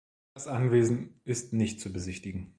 [0.33, 2.49] Das Anwesen ist nicht zu besichtigen.